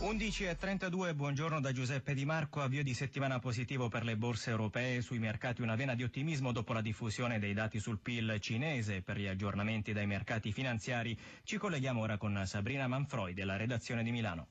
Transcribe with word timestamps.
11.32, 0.00 1.14
buongiorno 1.14 1.60
da 1.60 1.72
Giuseppe 1.72 2.14
Di 2.14 2.24
Marco, 2.24 2.62
avvio 2.62 2.82
di 2.82 2.94
settimana 2.94 3.38
positivo 3.38 3.88
per 3.88 4.02
le 4.02 4.16
borse 4.16 4.48
europee, 4.48 5.02
sui 5.02 5.18
mercati 5.18 5.60
una 5.60 5.76
vena 5.76 5.94
di 5.94 6.02
ottimismo 6.02 6.52
dopo 6.52 6.72
la 6.72 6.80
diffusione 6.80 7.38
dei 7.38 7.52
dati 7.52 7.78
sul 7.78 7.98
PIL 7.98 8.38
cinese, 8.40 9.02
per 9.02 9.18
gli 9.18 9.26
aggiornamenti 9.26 9.92
dai 9.92 10.06
mercati 10.06 10.52
finanziari 10.52 11.14
ci 11.44 11.58
colleghiamo 11.58 12.00
ora 12.00 12.16
con 12.16 12.42
Sabrina 12.46 12.86
Manfroi 12.86 13.34
della 13.34 13.58
redazione 13.58 14.02
di 14.02 14.10
Milano. 14.10 14.48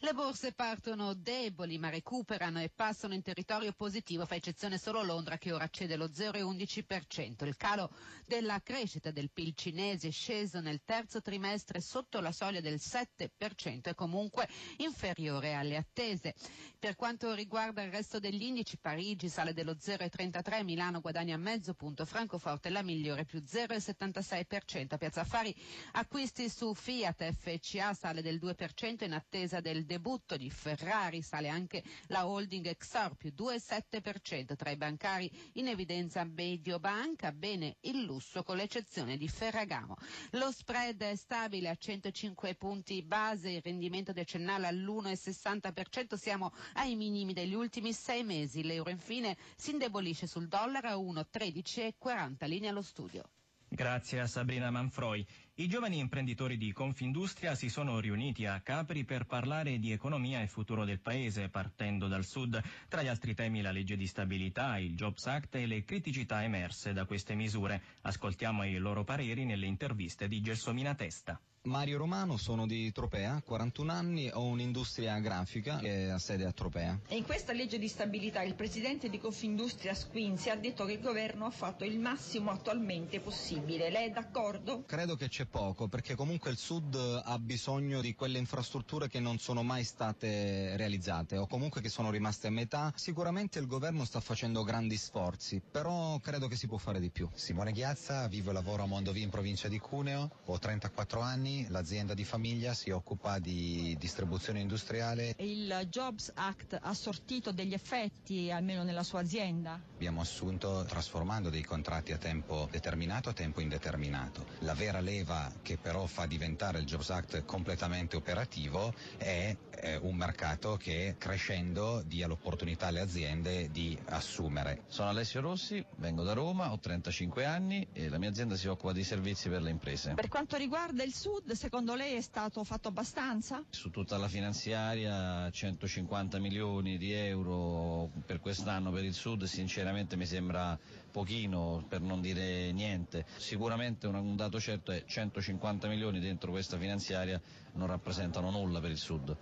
Le 0.00 0.12
borse 0.12 0.52
partono 0.52 1.14
deboli 1.14 1.78
ma 1.78 1.88
recuperano 1.88 2.60
e 2.60 2.68
passano 2.68 3.14
in 3.14 3.22
territorio 3.22 3.72
positivo, 3.72 4.26
fa 4.26 4.34
eccezione 4.34 4.76
solo 4.76 5.02
Londra 5.02 5.38
che 5.38 5.52
ora 5.52 5.68
cede 5.68 5.96
lo 5.96 6.06
0,11%. 6.06 7.46
Il 7.46 7.56
calo 7.56 7.90
della 8.26 8.60
crescita 8.62 9.10
del 9.10 9.30
PIL 9.30 9.54
cinese 9.54 10.08
è 10.08 10.10
sceso 10.10 10.60
nel 10.60 10.82
terzo 10.84 11.20
trimestre 11.22 11.80
sotto 11.80 12.20
la 12.20 12.32
soglia 12.32 12.60
del 12.60 12.80
7% 12.82 13.88
e 13.88 13.94
comunque 13.94 14.48
inferiore 14.78 15.54
alle 15.54 15.76
attese. 15.76 16.34
Per 16.78 16.96
quanto 16.96 17.32
riguarda 17.32 17.82
il 17.82 17.90
resto 17.90 18.18
degli 18.18 18.42
indici, 18.42 18.76
Parigi 18.76 19.28
sale 19.28 19.54
dello 19.54 19.72
0,33, 19.72 20.64
Milano 20.64 21.00
guadagna 21.00 21.36
mezzo 21.36 21.72
punto, 21.74 22.04
Francoforte 22.04 22.68
la 22.68 22.82
migliore 22.82 23.24
più 23.24 23.38
0,76%. 23.38 24.98
Piazza 24.98 25.20
Affari 25.22 25.54
acquisti 25.92 26.48
su 26.50 26.74
Fiat, 26.74 27.32
FCA 27.32 27.94
sale 27.94 28.20
del 28.20 28.38
2% 28.38 29.04
in 29.04 29.12
attesa 29.14 29.43
attesa 29.44 29.60
del 29.60 29.84
debutto 29.84 30.36
di 30.36 30.50
Ferrari 30.50 31.22
sale 31.22 31.48
anche 31.48 31.82
la 32.06 32.26
holding 32.26 32.66
Exor 32.66 33.14
più 33.14 33.32
2,7% 33.36 34.56
tra 34.56 34.70
i 34.70 34.76
bancari 34.76 35.30
in 35.54 35.68
evidenza 35.68 36.24
Mediobanca, 36.24 37.30
bene 37.32 37.76
il 37.82 38.02
lusso 38.02 38.42
con 38.42 38.56
l'eccezione 38.56 39.16
di 39.16 39.28
Ferragamo. 39.28 39.96
Lo 40.32 40.50
spread 40.50 41.02
è 41.02 41.14
stabile 41.16 41.68
a 41.68 41.76
105 41.76 42.54
punti 42.54 43.02
base, 43.02 43.50
il 43.50 43.62
rendimento 43.62 44.12
decennale 44.12 44.66
all'1,60%, 44.66 46.14
siamo 46.14 46.52
ai 46.74 46.96
minimi 46.96 47.32
degli 47.32 47.54
ultimi 47.54 47.92
sei 47.92 48.24
mesi. 48.24 48.62
L'euro 48.62 48.90
infine 48.90 49.36
si 49.56 49.72
indebolisce 49.72 50.26
sul 50.26 50.48
dollaro 50.48 50.88
a 50.88 50.96
1,1340, 50.96 52.46
linea 52.46 52.70
allo 52.70 52.82
studio. 52.82 53.22
Grazie 53.68 54.20
a 54.20 54.26
Sabrina 54.26 54.70
Manfroi. 54.70 55.26
I 55.56 55.68
giovani 55.68 55.98
imprenditori 55.98 56.56
di 56.56 56.72
Confindustria 56.72 57.54
si 57.54 57.68
sono 57.68 58.00
riuniti 58.00 58.44
a 58.44 58.60
Capri 58.60 59.04
per 59.04 59.24
parlare 59.24 59.78
di 59.78 59.92
economia 59.92 60.42
e 60.42 60.48
futuro 60.48 60.84
del 60.84 60.98
paese, 60.98 61.48
partendo 61.48 62.08
dal 62.08 62.24
sud. 62.24 62.60
Tra 62.88 63.04
gli 63.04 63.06
altri 63.06 63.34
temi 63.34 63.62
la 63.62 63.70
legge 63.70 63.96
di 63.96 64.08
stabilità, 64.08 64.76
il 64.78 64.96
Jobs 64.96 65.24
Act 65.26 65.54
e 65.54 65.66
le 65.66 65.84
criticità 65.84 66.42
emerse 66.42 66.92
da 66.92 67.04
queste 67.04 67.36
misure. 67.36 67.80
Ascoltiamo 68.00 68.64
i 68.64 68.76
loro 68.78 69.04
pareri 69.04 69.44
nelle 69.44 69.66
interviste 69.66 70.26
di 70.26 70.40
Gelsomina 70.40 70.96
Testa. 70.96 71.40
Mario 71.66 71.96
Romano, 71.96 72.36
sono 72.36 72.66
di 72.66 72.92
Tropea, 72.92 73.40
41 73.42 73.90
anni, 73.90 74.30
ho 74.30 74.44
un'industria 74.44 75.18
grafica 75.18 75.78
che 75.78 76.10
ha 76.10 76.18
sede 76.18 76.44
a 76.44 76.52
Tropea. 76.52 77.00
E 77.08 77.16
in 77.16 77.24
questa 77.24 77.54
legge 77.54 77.78
di 77.78 77.88
stabilità 77.88 78.42
il 78.42 78.54
presidente 78.54 79.08
di 79.08 79.18
Confindustria 79.18 79.94
Squinzi 79.94 80.50
ha 80.50 80.56
detto 80.56 80.84
che 80.84 80.92
il 80.92 81.00
governo 81.00 81.46
ha 81.46 81.50
fatto 81.50 81.84
il 81.84 81.98
massimo 81.98 82.50
attualmente 82.50 83.18
possibile. 83.20 83.88
Lei 83.88 84.08
è 84.08 84.10
d'accordo? 84.10 84.84
Credo 84.84 85.16
che 85.16 85.28
c'è 85.28 85.43
poco 85.46 85.88
perché 85.88 86.14
comunque 86.14 86.50
il 86.50 86.56
Sud 86.56 86.94
ha 87.24 87.38
bisogno 87.38 88.00
di 88.00 88.14
quelle 88.14 88.38
infrastrutture 88.38 89.08
che 89.08 89.20
non 89.20 89.38
sono 89.38 89.62
mai 89.62 89.84
state 89.84 90.76
realizzate 90.76 91.36
o 91.36 91.46
comunque 91.46 91.80
che 91.80 91.88
sono 91.88 92.10
rimaste 92.10 92.46
a 92.46 92.50
metà. 92.50 92.92
Sicuramente 92.96 93.58
il 93.58 93.66
governo 93.66 94.04
sta 94.04 94.20
facendo 94.20 94.62
grandi 94.62 94.96
sforzi, 94.96 95.60
però 95.60 96.18
credo 96.20 96.48
che 96.48 96.56
si 96.56 96.66
può 96.66 96.78
fare 96.78 97.00
di 97.00 97.10
più. 97.10 97.28
Simone 97.34 97.72
Ghiazza, 97.72 98.28
vivo 98.28 98.50
e 98.50 98.52
lavoro 98.52 98.82
a 98.82 98.86
Mondovì 98.86 99.22
in 99.22 99.30
provincia 99.30 99.68
di 99.68 99.78
Cuneo, 99.78 100.30
ho 100.44 100.58
34 100.58 101.20
anni 101.20 101.66
l'azienda 101.68 102.14
di 102.14 102.24
famiglia 102.24 102.74
si 102.74 102.90
occupa 102.90 103.38
di 103.38 103.96
distribuzione 103.98 104.60
industriale. 104.60 105.34
Il 105.38 105.86
Jobs 105.90 106.32
Act 106.34 106.78
ha 106.80 106.94
sortito 106.94 107.52
degli 107.52 107.74
effetti 107.74 108.50
almeno 108.50 108.82
nella 108.82 109.02
sua 109.02 109.20
azienda? 109.20 109.80
Abbiamo 109.94 110.20
assunto 110.20 110.84
trasformando 110.86 111.50
dei 111.50 111.62
contratti 111.62 112.12
a 112.12 112.18
tempo 112.18 112.68
determinato 112.70 113.28
a 113.28 113.32
tempo 113.32 113.60
indeterminato. 113.60 114.46
La 114.60 114.74
vera 114.74 115.00
leva 115.00 115.33
che 115.62 115.76
però 115.76 116.06
fa 116.06 116.26
diventare 116.26 116.78
il 116.78 116.86
Jobs 116.86 117.10
Act 117.10 117.44
completamente 117.44 118.16
operativo 118.16 118.92
è 119.16 119.54
eh, 119.70 119.93
un 120.04 120.16
mercato 120.16 120.76
che 120.76 121.16
crescendo 121.18 122.02
dia 122.06 122.26
l'opportunità 122.26 122.86
alle 122.86 123.00
aziende 123.00 123.70
di 123.70 123.98
assumere. 124.06 124.82
Sono 124.86 125.08
Alessio 125.08 125.40
Rossi, 125.40 125.84
vengo 125.96 126.22
da 126.22 126.32
Roma, 126.34 126.72
ho 126.72 126.78
35 126.78 127.44
anni 127.44 127.86
e 127.92 128.08
la 128.08 128.18
mia 128.18 128.28
azienda 128.28 128.56
si 128.56 128.68
occupa 128.68 128.92
di 128.92 129.02
servizi 129.02 129.48
per 129.48 129.62
le 129.62 129.70
imprese. 129.70 130.14
Per 130.14 130.28
quanto 130.28 130.56
riguarda 130.56 131.02
il 131.02 131.14
Sud, 131.14 131.52
secondo 131.52 131.94
lei 131.94 132.14
è 132.14 132.20
stato 132.20 132.62
fatto 132.64 132.88
abbastanza? 132.88 133.64
Su 133.70 133.90
tutta 133.90 134.18
la 134.18 134.28
finanziaria 134.28 135.50
150 135.50 136.38
milioni 136.38 136.98
di 136.98 137.12
euro 137.12 138.10
per 138.26 138.40
quest'anno 138.40 138.90
per 138.90 139.04
il 139.04 139.14
Sud 139.14 139.44
sinceramente 139.44 140.16
mi 140.16 140.26
sembra 140.26 140.78
pochino 141.10 141.84
per 141.88 142.00
non 142.00 142.20
dire 142.20 142.72
niente. 142.72 143.24
Sicuramente 143.36 144.06
un 144.06 144.36
dato 144.36 144.60
certo 144.60 144.90
è 144.90 145.04
150 145.06 145.88
milioni 145.88 146.20
dentro 146.20 146.50
questa 146.50 146.76
finanziaria 146.76 147.40
non 147.74 147.86
rappresentano 147.86 148.50
nulla 148.50 148.80
per 148.80 148.90
il 148.90 148.98
Sud. 148.98 149.36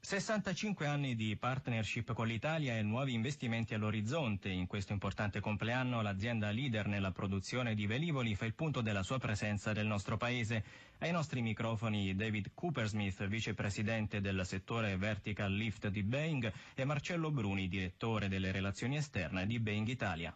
65 0.00 0.86
anni 0.86 1.16
di 1.16 1.36
partnership 1.36 2.12
con 2.14 2.28
l'Italia 2.28 2.76
e 2.76 2.82
nuovi 2.82 3.12
investimenti 3.12 3.74
all'orizzonte. 3.74 4.48
In 4.48 4.66
questo 4.66 4.92
importante 4.92 5.40
compleanno 5.40 6.00
l'azienda 6.00 6.50
leader 6.50 6.86
nella 6.86 7.10
produzione 7.10 7.74
di 7.74 7.86
velivoli 7.86 8.34
fa 8.34 8.46
il 8.46 8.54
punto 8.54 8.80
della 8.80 9.02
sua 9.02 9.18
presenza 9.18 9.72
nel 9.72 9.86
nostro 9.86 10.16
paese. 10.16 10.64
Ai 10.98 11.10
nostri 11.10 11.42
microfoni 11.42 12.14
David 12.14 12.52
Coopersmith, 12.54 13.26
vicepresidente 13.26 14.20
del 14.20 14.40
settore 14.46 14.96
Vertical 14.96 15.52
Lift 15.52 15.88
di 15.88 16.02
Boeing 16.02 16.50
e 16.74 16.84
Marcello 16.84 17.30
Bruni, 17.30 17.68
direttore 17.68 18.28
delle 18.28 18.52
relazioni 18.52 18.96
esterne 18.96 19.46
di 19.46 19.58
Boeing 19.58 19.88
Italia. 19.88 20.34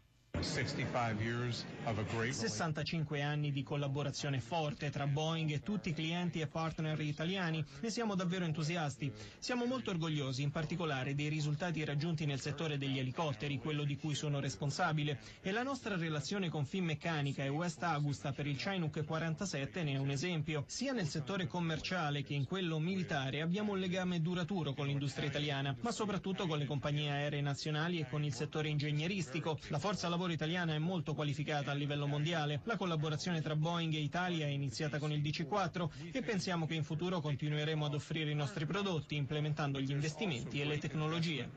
65 2.33 3.23
anni 3.23 3.53
di 3.53 3.63
collaborazione 3.63 4.41
forte 4.41 4.91
tra 4.91 5.07
Boeing 5.07 5.51
e 5.53 5.63
tutti 5.63 5.91
i 5.91 5.95
clienti 5.95 6.41
e 6.41 6.49
partner 6.49 7.01
italiani. 7.01 7.65
Ne 7.81 7.91
siamo 7.91 8.15
davvero 8.17 8.45
entusiasti. 8.45 9.13
Siamo 9.39 9.67
molto 9.67 9.91
orgogliosi, 9.91 10.43
in 10.43 10.51
particolare, 10.51 11.15
dei 11.15 11.29
risultati 11.29 11.85
raggiunti 11.85 12.27
nel 12.27 12.41
settore 12.41 12.77
degli 12.77 12.99
elicotteri, 12.99 13.59
quello 13.59 13.85
di 13.85 13.97
cui 13.97 14.15
sono 14.15 14.41
responsabile. 14.41 15.21
E 15.41 15.53
la 15.53 15.63
nostra 15.63 15.97
relazione 15.97 16.49
con 16.49 16.65
Finmeccanica 16.65 17.45
e 17.45 17.49
West 17.49 17.83
Augusta 17.85 18.33
per 18.33 18.47
il 18.47 18.57
Chinook 18.57 19.05
47 19.05 19.83
ne 19.85 19.93
è 19.93 19.99
un 19.99 20.11
esempio. 20.11 20.65
Sia 20.67 20.93
nel 20.93 21.07
settore 21.07 21.47
commerciale 21.47 22.23
che 22.25 22.35
in 22.35 22.47
quello 22.47 22.81
militare 22.81 23.43
abbiamo 23.43 23.73
un 23.73 23.79
legame 23.79 24.21
duraturo 24.21 24.75
con 24.75 24.87
l'industria 24.87 25.29
italiana, 25.29 25.77
ma 25.81 25.93
soprattutto 25.93 26.47
con 26.49 26.59
le 26.59 26.67
compagnie 26.67 27.11
aeree 27.11 27.41
nazionali 27.41 28.01
e 28.01 28.09
con 28.09 28.25
il 28.25 28.35
settore 28.35 28.69
ingegneristico. 28.69 29.59
La 29.69 29.79
forza 29.79 30.09
lavoro 30.09 30.32
italiana 30.33 30.75
è 30.75 30.79
molto 30.79 31.15
qualificata 31.15 31.71
a 31.71 31.75
livello 31.75 32.07
mondiale. 32.07 32.61
La 32.65 32.77
collaborazione 32.77 33.41
tra 33.41 33.57
Boeing 33.57 33.95
e 33.95 34.01
Italia 34.01 34.47
è 34.47 34.51
iniziata 34.51 34.99
con 34.99 35.13
il 35.13 35.21
DC4 35.21 36.11
e 36.13 36.23
pensiamo 36.23 36.67
che 36.67 36.75
in 36.75 36.85
futuro 36.85 37.21
continueremo 37.21 37.85
ad 37.87 37.95
offrire 37.95 38.31
i 38.31 38.35
nostri 38.35 38.67
prodotti 38.67 39.17
implementando 39.17 39.81
gli 39.81 39.91
investimenti 39.91 40.61
e 40.61 40.65
le 40.65 40.79
tecnologie. 40.79 41.49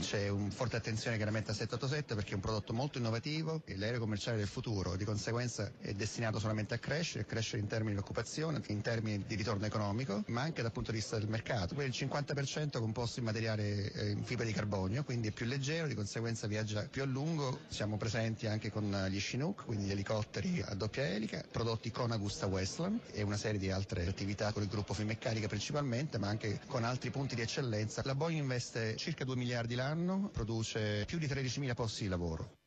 C'è 0.00 0.28
un 0.28 0.50
forte 0.50 0.76
attenzione 0.76 1.16
chiaramente 1.16 1.50
a 1.50 1.54
787 1.54 2.14
perché 2.14 2.32
è 2.32 2.34
un 2.34 2.40
prodotto 2.40 2.72
molto 2.72 2.98
innovativo, 2.98 3.62
è 3.64 3.74
l'aereo 3.74 4.00
commerciale 4.00 4.38
del 4.38 4.46
futuro, 4.48 4.96
di 4.96 5.04
conseguenza 5.04 5.72
è 5.80 5.92
destinato 5.94 6.38
solamente 6.38 6.74
a 6.74 6.78
crescere, 6.78 7.24
a 7.24 7.26
crescere 7.26 7.60
in 7.60 7.66
termini 7.66 7.94
di 7.94 8.00
occupazione, 8.00 8.60
in 8.68 8.80
termini 8.80 9.24
di 9.26 9.34
ritorno 9.34 9.66
economico, 9.66 10.22
ma 10.28 10.42
anche 10.42 10.62
dal 10.62 10.72
punto 10.72 10.90
di 10.90 10.98
vista 10.98 11.18
del 11.18 11.28
mercato. 11.28 11.74
Poi 11.74 11.86
il 11.86 11.94
50% 11.94 12.78
composto 12.78 13.18
in 13.18 13.24
materiale 13.24 13.92
eh, 13.92 14.10
in 14.10 14.24
fibra 14.24 14.44
di 14.44 14.52
carbonio, 14.52 15.04
quindi 15.04 15.28
è 15.28 15.30
più 15.32 15.46
leggero, 15.46 15.86
di 15.86 15.94
conseguenza 15.94 16.46
viaggia 16.46 16.86
più 16.88 17.02
a 17.02 17.06
lungo 17.06 17.31
lungo, 17.32 17.60
siamo 17.68 17.96
presenti 17.96 18.46
anche 18.46 18.70
con 18.70 19.06
gli 19.08 19.18
Chinook, 19.18 19.64
quindi 19.64 19.86
gli 19.86 19.90
elicotteri 19.90 20.62
a 20.62 20.74
doppia 20.74 21.06
elica, 21.06 21.42
prodotti 21.50 21.90
con 21.90 22.10
Augusta 22.10 22.46
Westland 22.46 23.00
e 23.12 23.22
una 23.22 23.38
serie 23.38 23.58
di 23.58 23.70
altre 23.70 24.06
attività 24.06 24.52
con 24.52 24.62
il 24.62 24.68
gruppo 24.68 24.92
Finmeccanica 24.92 25.48
principalmente, 25.48 26.18
ma 26.18 26.28
anche 26.28 26.60
con 26.66 26.84
altri 26.84 27.10
punti 27.10 27.34
di 27.34 27.40
eccellenza. 27.40 28.02
La 28.04 28.14
Boeing 28.14 28.40
investe 28.40 28.96
circa 28.96 29.24
2 29.24 29.36
miliardi 29.36 29.74
l'anno, 29.74 30.28
produce 30.30 31.04
più 31.06 31.18
di 31.18 31.26
13.000 31.26 31.74
posti 31.74 32.02
di 32.02 32.08
lavoro. 32.10 32.61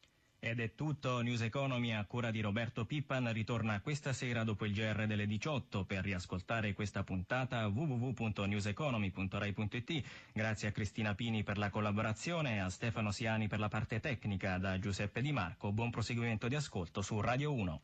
Ed 0.45 0.59
è 0.59 0.75
tutto, 0.75 1.21
News 1.21 1.41
Economy 1.41 1.93
a 1.93 2.05
cura 2.05 2.29
di 2.29 2.39
Roberto 2.39 2.85
Pippan 2.85 3.33
ritorna 3.33 3.81
questa 3.81 4.13
sera 4.13 4.43
dopo 4.43 4.65
il 4.65 4.73
GR 4.73 5.07
delle 5.07 5.25
18 5.25 5.85
per 5.85 6.03
riascoltare 6.03 6.73
questa 6.73 7.03
puntata 7.03 7.65
www.newseconomy.rai.it. 7.65 10.03
Grazie 10.31 10.67
a 10.67 10.71
Cristina 10.71 11.15
Pini 11.15 11.41
per 11.41 11.57
la 11.57 11.71
collaborazione 11.71 12.61
a 12.61 12.69
Stefano 12.69 13.09
Siani 13.09 13.47
per 13.47 13.57
la 13.57 13.69
parte 13.69 13.99
tecnica 13.99 14.59
da 14.59 14.77
Giuseppe 14.77 15.23
Di 15.23 15.31
Marco. 15.31 15.71
Buon 15.71 15.89
proseguimento 15.89 16.47
di 16.47 16.53
ascolto 16.53 17.01
su 17.01 17.19
Radio 17.19 17.51
1. 17.51 17.81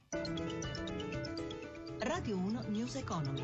Radio 2.01 2.37
1 2.37 2.65
News 2.67 2.93
Economy. 2.93 3.41